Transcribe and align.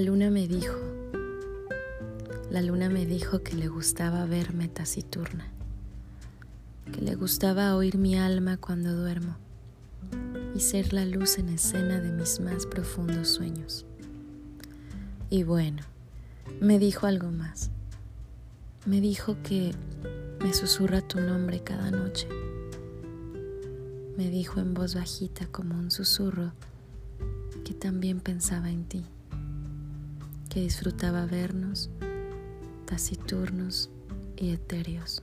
luna 0.00 0.30
me 0.30 0.46
dijo, 0.46 0.76
la 2.50 2.62
luna 2.62 2.88
me 2.88 3.04
dijo 3.04 3.42
que 3.42 3.56
le 3.56 3.68
gustaba 3.68 4.24
verme 4.26 4.68
taciturna, 4.68 5.48
que 6.92 7.00
le 7.00 7.14
gustaba 7.16 7.74
oír 7.74 7.98
mi 7.98 8.16
alma 8.16 8.56
cuando 8.56 8.94
duermo 8.94 9.36
y 10.54 10.60
ser 10.60 10.92
la 10.92 11.04
luz 11.04 11.38
en 11.38 11.48
escena 11.48 12.00
de 12.00 12.12
mis 12.12 12.40
más 12.40 12.66
profundos 12.66 13.28
sueños. 13.28 13.84
Y 15.30 15.42
bueno, 15.42 15.82
me 16.60 16.78
dijo 16.78 17.06
algo 17.06 17.30
más. 17.30 17.70
Me 18.86 19.00
dijo 19.00 19.36
que 19.42 19.72
me 20.40 20.52
susurra 20.52 21.00
tu 21.00 21.20
nombre 21.20 21.60
cada 21.60 21.90
noche. 21.90 22.28
Me 24.16 24.28
dijo 24.28 24.60
en 24.60 24.74
voz 24.74 24.94
bajita 24.94 25.46
como 25.46 25.76
un 25.76 25.90
susurro 25.90 26.52
que 27.64 27.74
también 27.74 28.20
pensaba 28.20 28.70
en 28.70 28.84
ti 28.84 29.04
que 30.52 30.60
disfrutaba 30.60 31.24
vernos 31.24 31.88
taciturnos 32.84 33.88
y 34.36 34.50
etéreos. 34.50 35.22